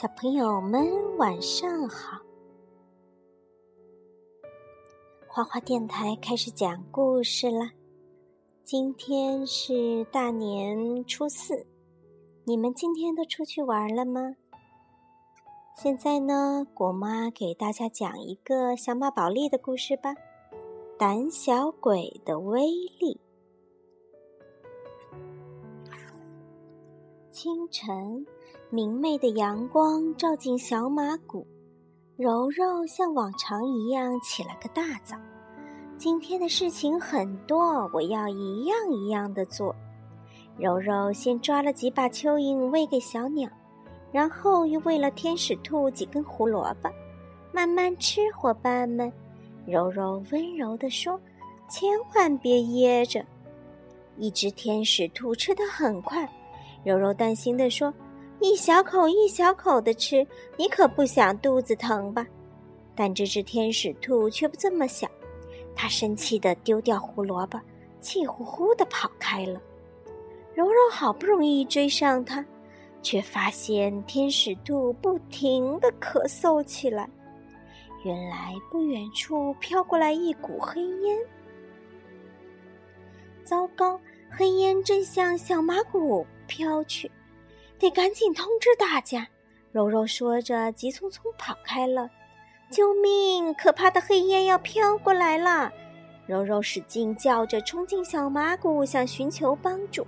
[0.00, 0.86] 小朋友们
[1.16, 2.22] 晚上好！
[5.26, 7.72] 花花电台开始讲故事啦。
[8.62, 11.66] 今天是大年初四，
[12.44, 14.36] 你们今天都出去玩了吗？
[15.74, 20.14] 现在呢，果妈给大家讲一个小马宝莉的故事吧。
[20.96, 22.60] 胆小鬼的威
[23.00, 23.20] 力。
[27.32, 28.24] 清晨。
[28.70, 31.46] 明媚的阳光照进小马谷，
[32.18, 35.16] 柔柔像往常一样起了个大早。
[35.96, 39.74] 今天的事情很多，我要一样一样的做。
[40.58, 43.48] 柔柔先抓了几把蚯蚓喂给小鸟，
[44.12, 46.90] 然后又喂了天使兔几根胡萝卜。
[47.50, 49.10] 慢慢吃，伙伴们。
[49.66, 51.18] 柔柔温柔地说
[51.70, 53.24] ：“千万别噎着。”
[54.18, 56.30] 一只天使兔吃得很快，
[56.84, 57.90] 柔柔担心地说。
[58.40, 62.26] 一小口一小口的吃，你可不想肚子疼吧？
[62.94, 65.10] 但这只天使兔却不这么想，
[65.74, 67.60] 它生气地丢掉胡萝卜，
[68.00, 69.60] 气呼呼地跑开了。
[70.54, 72.44] 柔柔好不容易追上它，
[73.02, 77.08] 却发现天使兔不停地咳嗽起来。
[78.04, 81.18] 原来不远处飘过来一股黑烟。
[83.44, 84.00] 糟糕，
[84.30, 87.10] 黑烟正向小马谷飘去。
[87.78, 89.26] 得赶紧通知大家！
[89.70, 92.10] 柔柔说着，急匆匆跑开了。
[92.70, 93.54] 救命！
[93.54, 95.72] 可怕的黑烟要飘过来了！
[96.26, 100.06] 柔柔使劲叫着，冲进小马谷，想寻求帮助。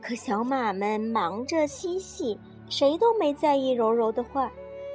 [0.00, 4.50] 可小马们忙着嬉戏，谁都没在意柔柔的话。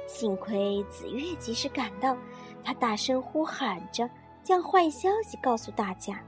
[0.06, 2.16] 幸亏紫月及时赶到，
[2.64, 4.08] 她大声呼喊着，
[4.42, 6.22] 将坏消息告诉大家。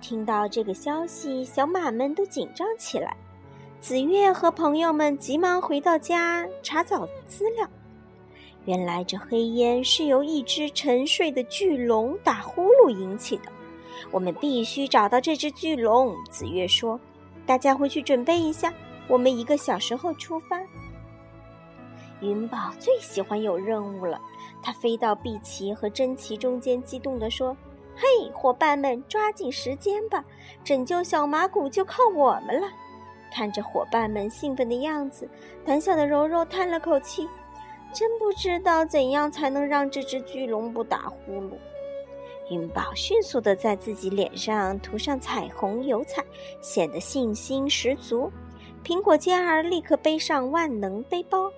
[0.00, 3.16] 听到这个消息，小马们都紧张起来。
[3.82, 7.68] 紫月和朋友们急忙回到家查找资料。
[8.64, 13.50] 原来这黑烟是由一只沉睡的巨龙打呼噜引起的。
[14.12, 16.14] 我们必须找到这只巨龙。
[16.30, 16.98] 紫月说
[17.44, 18.72] ：“大家回去准备一下，
[19.08, 20.62] 我们一个小时后出发。”
[22.22, 24.20] 云宝最喜欢有任务了，
[24.62, 27.56] 他飞到碧琪和珍奇中间，激动地说
[27.98, 30.24] ：“嘿，伙伴们，抓紧时间吧，
[30.62, 32.68] 拯救小马谷就靠我们了！”
[33.32, 35.28] 看着伙伴们兴奋的样子，
[35.64, 37.28] 胆小的柔柔叹了口气
[37.92, 41.52] ：“真不知道怎样才能让这只巨龙不打呼噜。”
[42.50, 46.22] 云宝迅速地在自己脸上涂上彩虹油彩，
[46.60, 48.30] 显得信心十足。
[48.84, 51.50] 苹果尖儿立刻背上万能背包，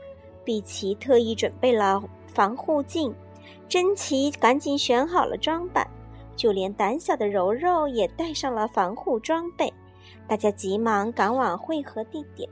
[0.44, 3.12] 碧琪特意准备了防护镜，
[3.68, 5.88] 珍奇赶紧选好了装扮，
[6.36, 9.72] 就连胆小的柔柔也带上了防护装备。
[10.28, 12.48] 大家急忙赶往汇合地点。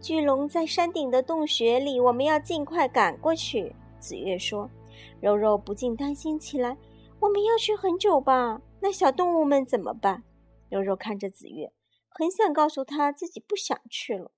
[0.00, 3.74] 巨龙在山顶的洞穴里，我们要尽快赶过去。
[3.98, 4.70] 紫月说
[5.20, 6.76] ：“柔柔不禁担心起来，
[7.20, 8.62] 我们要去很久吧？
[8.80, 10.22] 那小动物们怎么办？”
[10.70, 11.72] 柔柔看着紫月，
[12.08, 14.30] 很想告诉他自己不想去了。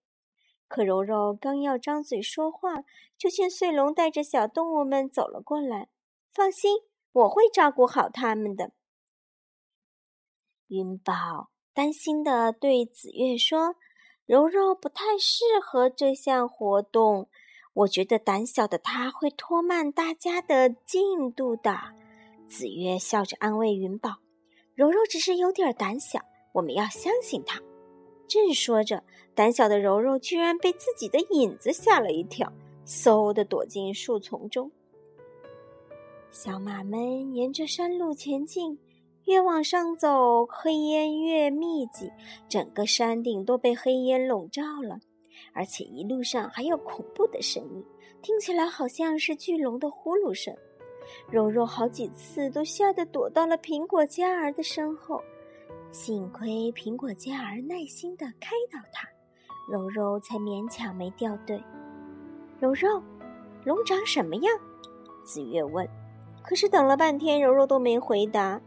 [0.67, 2.83] 可柔柔刚要张嘴说话，
[3.17, 5.91] 就见穗龙带着小动物们走了过来。
[6.33, 6.79] 放心，
[7.13, 8.73] 我会照顾好他们的。
[10.69, 11.52] 云宝。
[11.75, 13.77] 担心的对紫月说
[14.27, 17.29] ：“柔柔不太适合这项活动，
[17.73, 21.79] 我觉得胆小的她会拖慢大家的进度的。”
[22.47, 24.17] 紫月笑着安慰云宝
[24.75, 26.21] ：“柔柔只是有点胆小，
[26.53, 27.61] 我们要相信她。”
[28.29, 29.03] 正说着，
[29.35, 32.53] 胆小的柔柔居然被自己的影子吓了一跳，
[32.87, 34.71] 嗖的躲进树丛中。
[36.31, 38.79] 小马们沿着山路前进。
[39.25, 42.11] 越往上走，黑烟越密集，
[42.49, 44.99] 整个山顶都被黑烟笼罩了，
[45.55, 47.85] 而且一路上还有恐怖的声音，
[48.21, 50.55] 听起来好像是巨龙的呼噜声。
[51.31, 55.21] 柔柔好几次都吓得躲到了苹果嘉儿的身后，
[55.91, 59.09] 幸亏苹果嘉儿耐心地开导她，
[59.71, 61.63] 柔柔才勉强没掉队。
[62.61, 63.03] 柔柔，
[63.65, 64.53] 龙长什么样？
[65.25, 65.89] 子月问。
[66.43, 68.61] 可是等了半天，柔柔都没回答。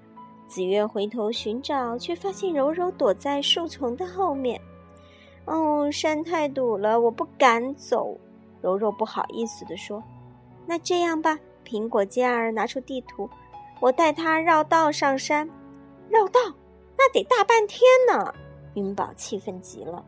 [0.47, 4.59] 紫月回头寻找，却发现柔柔躲在树丛的后面。
[5.45, 8.17] 哦，山太堵了，我不敢走。
[8.61, 10.03] 柔柔不好意思地说
[10.65, 13.27] ：“那这样吧。”苹果尖儿拿出地图，
[13.79, 15.49] 我带他绕道上山。
[16.09, 16.39] 绕道？
[16.97, 18.33] 那得大半天呢！
[18.75, 20.05] 云宝气愤极了。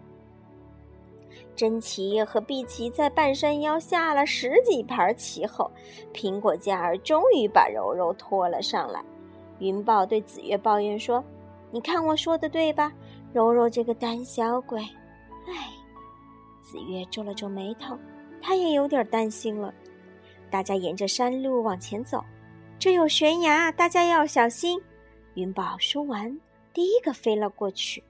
[1.56, 5.70] 珍奇和碧琪在半山腰下了十几盘棋后，
[6.14, 9.04] 苹果尖儿终于把柔柔拖了上来。
[9.60, 11.24] 云宝对紫月抱怨说
[11.72, 12.92] ：“你看我说的对吧？
[13.34, 14.82] 柔柔这个胆小鬼。”
[15.48, 15.70] 哎，
[16.62, 17.98] 紫月皱了皱眉头
[18.42, 19.74] ：“他也有点担心了。
[20.50, 22.24] 大家沿着山路往前走，
[22.80, 24.82] 这有悬崖，大家要小心。
[25.34, 26.40] 云宝说完，
[26.74, 28.04] 第一个飞了过去。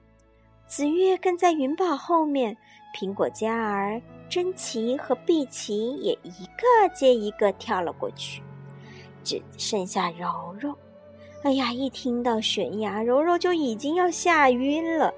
[0.66, 2.56] 紫月跟在云宝后面，
[2.94, 8.42] 苹果嘉儿、珍奇和碧琪也一个接一个跳了过去，
[9.24, 10.76] 只剩下柔柔。
[11.44, 15.14] 哎呀，一听到悬崖，柔柔就已经要吓晕了，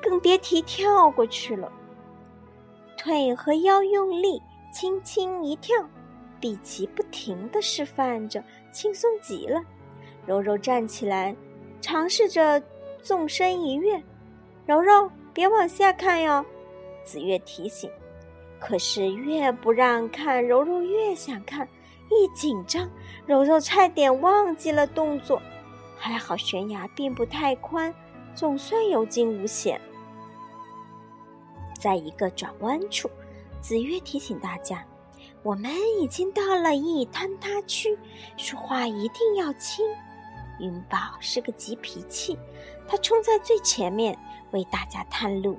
[0.00, 1.70] 更别提跳过去了。
[2.96, 4.40] 腿和腰用力，
[4.72, 5.76] 轻轻一跳。
[6.38, 9.60] 碧琪不停地示范着，轻松极了。
[10.24, 11.34] 柔柔站起来，
[11.80, 12.62] 尝试着
[13.02, 14.00] 纵身一跃。
[14.66, 16.44] 柔柔，别往下看哟，
[17.04, 17.90] 紫月提醒。
[18.60, 21.66] 可是越不让看，柔柔越想看。
[22.08, 22.88] 一紧张，
[23.26, 25.42] 柔柔差点忘记了动作。
[25.96, 27.94] 还好悬崖并不太宽，
[28.34, 29.80] 总算有惊无险。
[31.78, 33.10] 在一个转弯处，
[33.60, 34.84] 紫月提醒大家。
[35.42, 35.70] 我们
[36.00, 37.96] 已经到了一坍塌区，
[38.36, 39.84] 说话一定要轻。
[40.58, 42.36] 云宝是个急脾气，
[42.88, 44.18] 他冲在最前面
[44.50, 45.56] 为大家探路。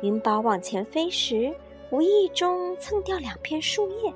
[0.00, 1.54] 云宝往前飞时，
[1.90, 4.14] 无意中蹭掉两片树叶，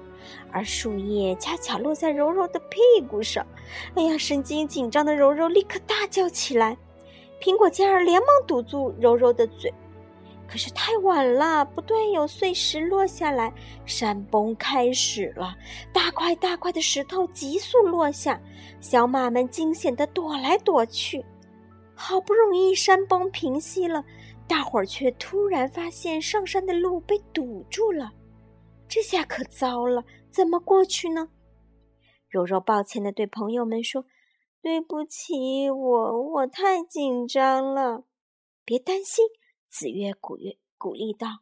[0.51, 2.79] 而树叶恰巧落在柔柔的屁
[3.09, 3.47] 股上。
[3.95, 6.77] 哎呀，神经紧张的柔柔立刻大叫起来。
[7.41, 9.73] 苹果嘉儿连忙堵住柔柔的嘴。
[10.49, 13.51] 可是太晚了，不断有碎石落下来，
[13.87, 15.57] 山崩开始了，
[15.95, 18.39] 大块大块的石头急速落下，
[18.79, 21.25] 小马们惊险地躲来躲去。
[21.95, 24.05] 好不容易山崩平息了，
[24.47, 28.13] 大伙儿却突然发现上山的路被堵住了，
[28.95, 31.31] 这下可糟了，怎么过去呢？
[32.29, 34.05] 柔柔抱歉地对朋友们说
[34.61, 38.05] ：“对不起，我我太紧张了，
[38.67, 39.25] 别担心。”
[39.67, 41.39] 紫月鼓月鼓励道：“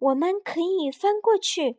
[0.00, 1.78] 我们可以翻过去。”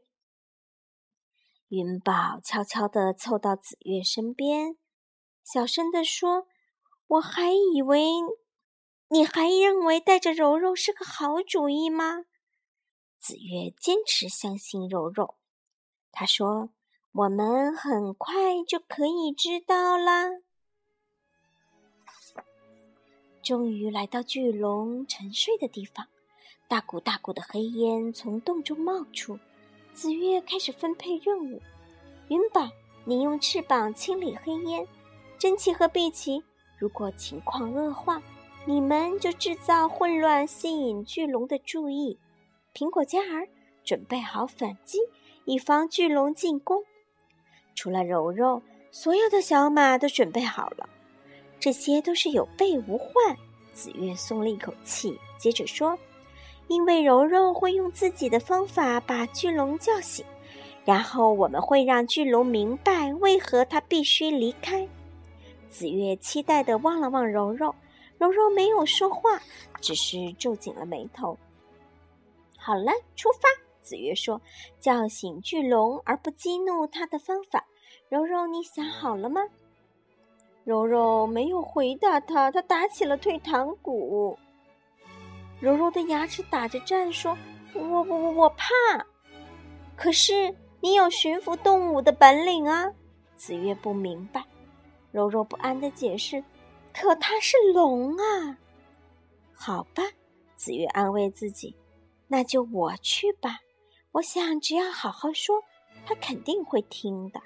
[1.70, 4.78] 云宝悄悄地凑到紫月身边，
[5.44, 6.46] 小声地说
[7.18, 8.00] ：“我还以为
[9.10, 12.26] 你还认为带着柔柔是个好主意吗？”
[13.28, 15.34] 紫月坚持相信柔柔，
[16.12, 16.70] 他说
[17.12, 20.28] ：“我们很快就可以知道啦。”
[23.42, 26.06] 终于来到巨龙沉睡的地方，
[26.68, 29.40] 大股大股的黑烟从洞中冒出。
[29.92, 31.60] 紫月开始分配任务：
[32.28, 32.70] 云宝，
[33.06, 34.86] 你用翅膀清理黑烟；
[35.40, 36.44] 真奇和碧琪，
[36.78, 38.22] 如果情况恶化，
[38.66, 42.20] 你们就制造混乱，吸引巨龙的注意。
[42.76, 43.48] 苹果嘉儿，
[43.86, 45.00] 准备好反击，
[45.46, 46.84] 以防巨龙进攻。
[47.74, 48.62] 除了柔柔，
[48.92, 50.90] 所有的小马都准备好了。
[51.58, 53.10] 这些都是有备无患。
[53.72, 55.98] 紫月松了一口气，接着说
[56.68, 60.26] ：“因为柔柔会用自己的方法把巨龙叫醒，
[60.84, 64.86] 然后我们会让巨龙明白为何他必须离开。”
[65.72, 67.74] 紫月期待地望了望柔柔，
[68.18, 69.42] 柔柔没有说话，
[69.80, 71.38] 只是皱紧了眉头。
[72.66, 73.48] 好了，出发。
[73.80, 74.42] 紫月说
[74.82, 77.64] ：“叫醒巨龙而不激怒他的方法，
[78.10, 79.40] 柔柔，你想好了吗？”
[80.66, 84.36] 柔柔没有回答他，他打起了退堂鼓。
[85.60, 87.38] 柔柔的牙齿打着颤，说
[87.76, 88.66] ：“我我我我怕。”
[89.96, 92.92] 可是你有驯服动物的本领啊！
[93.36, 94.44] 紫月不明白，
[95.12, 96.44] 柔柔不安的解释
[96.92, 98.58] ：“可他是龙啊！”
[99.54, 100.02] 好吧，
[100.56, 101.76] 紫月安慰自己
[102.28, 103.60] ：“那就我去吧。
[104.12, 105.62] 我想只要好好说，
[106.06, 107.42] 他肯定会听的。”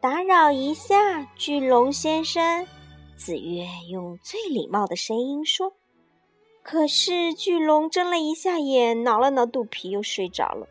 [0.00, 2.66] 打扰一下，巨龙先生，
[3.16, 5.74] 紫月用最礼貌的声音说。
[6.62, 10.66] 可是巨龙睁了一下眼，挠了挠肚皮，又睡着了。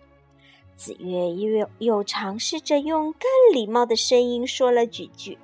[0.75, 3.21] 紫月又又尝试着用更
[3.53, 5.37] 礼貌的声音说了几句，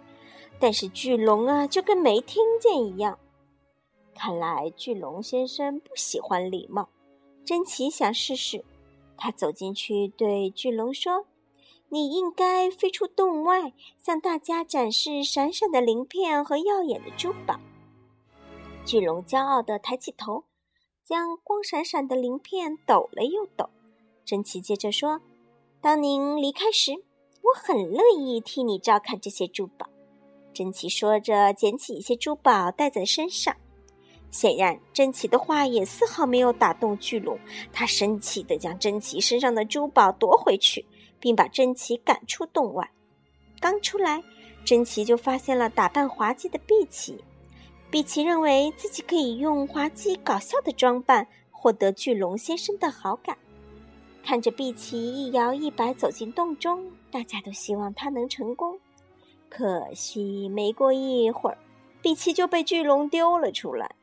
[0.59, 3.19] 但是巨龙啊，就跟没听见一样。
[4.15, 6.89] 看来巨龙先生不喜欢礼貌。
[7.43, 8.65] 珍奇想试试，
[9.17, 11.27] 他走进去对巨龙说。
[11.89, 17.59] 你应该飞出洞外，向大家展示闪闪的鳞片和耀眼的珠宝。
[18.83, 20.45] 巨龙骄傲地抬起头，
[21.03, 23.69] 将光闪闪的鳞片抖了又抖。
[24.25, 25.21] 珍奇接着说
[25.79, 29.87] ：“当您离开时，我很乐意替你照看这些珠宝。”
[30.53, 33.55] 珍奇说着，捡起一些珠宝戴在身上。
[34.35, 37.39] 显然，珍奇的话也丝毫没有打动巨龙，
[37.71, 40.85] 他生气地将珍奇身上的珠宝夺回去。
[41.17, 42.87] 并把珍奇赶出洞外。
[43.59, 44.21] 刚出来，
[44.63, 47.23] 珍奇就发现了打扮滑稽的碧琪。
[47.89, 53.35] 碧琪认为自己可以用滑稽搞笑的装扮获得巨龙先生的好感。
[54.23, 58.79] 看着碧琪一摇一摆走进洞中，大家都希望他能成功。
[59.49, 61.57] 可惜没过一会儿，
[62.03, 63.95] 碧琪就被巨龙丢了出来。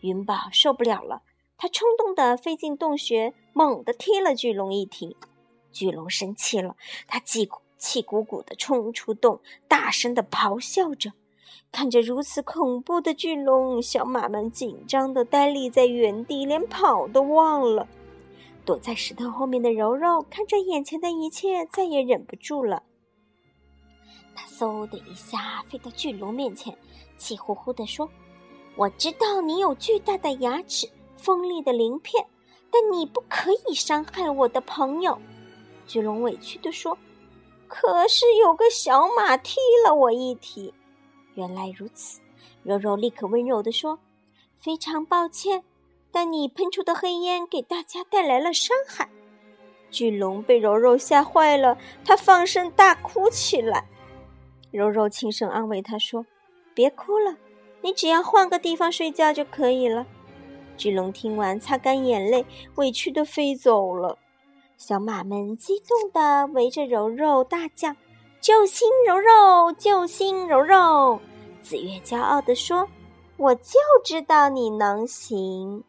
[0.00, 1.22] 云宝受不了了，
[1.56, 5.16] 他冲动地飞进洞穴，猛地踢了巨龙一踢。
[5.72, 6.76] 巨龙生气了，
[7.06, 11.12] 他气气鼓鼓地冲出洞，大声地咆哮着。
[11.72, 17.86] 看着如此恐怖的巨龙，小马们紧张地呆立在原地，连跑都忘了。
[18.64, 22.82] 躲在石头后面的柔柔看着眼前的一切，再也忍不住了。
[24.34, 26.76] 他嗖的一下飞到巨龙面前，
[27.16, 28.10] 气呼呼地说
[28.80, 32.24] ：“我知道你有巨大的牙齿、锋利的鳞片，
[32.70, 35.18] 但你不可以伤害我的朋友。”
[35.86, 36.96] 巨龙委屈地说
[37.68, 40.72] ：“可是有个小马踢了我一踢。”
[41.36, 42.22] 原来如此，
[42.62, 43.98] 柔柔立刻温柔地说
[44.58, 45.62] ：“非常抱歉，
[46.10, 49.10] 但你喷出的黑烟给大家带来了伤害。”
[49.92, 53.86] 巨龙被柔柔吓坏了，他放声大哭起来。
[54.70, 56.24] 柔柔轻声安慰他说
[56.72, 57.36] ：“别哭了，
[57.82, 60.06] 你只要换个地方睡觉就可以了。”
[60.76, 62.44] 巨龙听完，擦干眼泪，
[62.76, 64.18] 委屈的飞走了。
[64.78, 67.94] 小马们激动的围着柔柔大叫
[68.40, 71.20] ：“救星柔柔，救星柔柔！”
[71.62, 72.88] 紫月骄傲的说
[73.36, 75.84] ：“我就知道你能行。”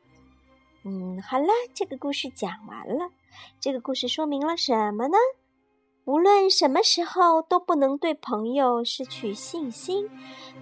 [0.84, 3.10] 嗯，好了，这个故事讲完了。
[3.62, 5.18] 这个故事说明了什么呢？
[6.06, 10.10] 无论什么时候都不能对朋友失去信心。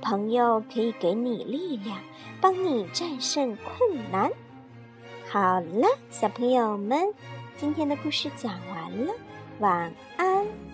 [0.01, 1.98] 朋友可以给你力量，
[2.41, 4.31] 帮你战胜困难。
[5.29, 7.13] 好了，小朋友们，
[7.55, 9.13] 今天的故事讲完了，
[9.60, 10.68] 晚安。